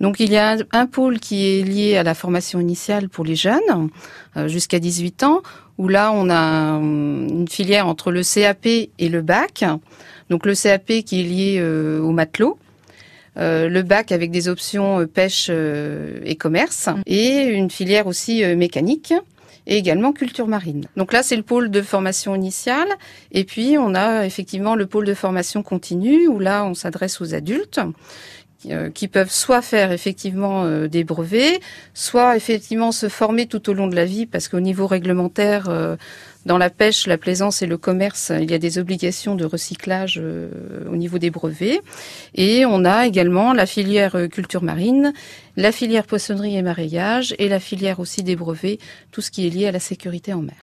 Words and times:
Donc 0.00 0.20
il 0.20 0.30
y 0.30 0.36
a 0.36 0.56
un, 0.72 0.86
pôle 0.86 1.18
qui 1.18 1.46
est 1.46 1.62
lié 1.62 1.96
à 1.96 2.02
la 2.02 2.14
formation 2.14 2.60
initiale 2.60 3.08
pour 3.08 3.24
les 3.24 3.36
jeunes 3.36 3.90
euh, 4.36 4.48
jusqu'à 4.48 4.78
18 4.78 5.22
ans, 5.22 5.42
où 5.78 5.88
là 5.88 6.12
on 6.12 6.28
a 6.28 6.78
une 6.78 7.48
filière 7.48 7.86
entre 7.86 8.10
le 8.10 8.22
CAP 8.22 8.66
et 8.66 9.08
le 9.08 9.22
bac. 9.22 9.64
Donc 10.28 10.44
le 10.44 10.54
CAP 10.54 11.04
qui 11.04 11.20
est 11.20 11.24
lié 11.24 11.56
euh, 11.58 12.00
au 12.00 12.10
matelot. 12.10 12.58
Euh, 13.38 13.68
le 13.68 13.82
bac 13.82 14.12
avec 14.12 14.30
des 14.30 14.48
options 14.48 15.06
pêche 15.06 15.50
et 15.50 16.36
commerce 16.36 16.86
mm. 16.86 17.02
et 17.06 17.44
une 17.44 17.70
filière 17.70 18.06
aussi 18.06 18.42
mécanique 18.56 19.12
et 19.66 19.76
également 19.76 20.12
culture 20.12 20.46
marine. 20.46 20.86
Donc 20.96 21.12
là, 21.12 21.22
c'est 21.22 21.36
le 21.36 21.42
pôle 21.42 21.70
de 21.70 21.82
formation 21.82 22.34
initiale. 22.34 22.88
Et 23.32 23.44
puis, 23.44 23.76
on 23.78 23.94
a 23.94 24.24
effectivement 24.24 24.76
le 24.76 24.86
pôle 24.86 25.04
de 25.04 25.14
formation 25.14 25.62
continue, 25.62 26.28
où 26.28 26.38
là, 26.38 26.64
on 26.64 26.74
s'adresse 26.74 27.20
aux 27.20 27.34
adultes 27.34 27.80
euh, 27.80 27.90
qui 28.94 29.08
peuvent 29.08 29.30
soit 29.30 29.62
faire 29.62 29.92
effectivement 29.92 30.64
euh, 30.64 30.88
des 30.88 31.04
brevets, 31.04 31.60
soit 31.94 32.36
effectivement 32.36 32.92
se 32.92 33.08
former 33.08 33.46
tout 33.46 33.68
au 33.70 33.74
long 33.74 33.86
de 33.86 33.94
la 33.94 34.04
vie, 34.04 34.26
parce 34.26 34.48
qu'au 34.48 34.60
niveau 34.60 34.86
réglementaire, 34.86 35.68
euh, 35.68 35.96
dans 36.46 36.58
la 36.58 36.70
pêche, 36.70 37.06
la 37.06 37.18
plaisance 37.18 37.62
et 37.62 37.66
le 37.66 37.76
commerce, 37.76 38.30
il 38.40 38.50
y 38.50 38.54
a 38.54 38.58
des 38.58 38.78
obligations 38.78 39.34
de 39.34 39.44
recyclage 39.44 40.22
au 40.88 40.94
niveau 40.94 41.18
des 41.18 41.30
brevets. 41.30 41.80
Et 42.34 42.64
on 42.64 42.84
a 42.84 43.04
également 43.04 43.52
la 43.52 43.66
filière 43.66 44.16
culture 44.30 44.62
marine, 44.62 45.12
la 45.56 45.72
filière 45.72 46.06
poissonnerie 46.06 46.56
et 46.56 46.62
maraîchage, 46.62 47.34
et 47.40 47.48
la 47.48 47.58
filière 47.58 47.98
aussi 47.98 48.22
des 48.22 48.36
brevets, 48.36 48.78
tout 49.10 49.22
ce 49.22 49.32
qui 49.32 49.44
est 49.44 49.50
lié 49.50 49.66
à 49.66 49.72
la 49.72 49.80
sécurité 49.80 50.34
en 50.34 50.42
mer. 50.42 50.54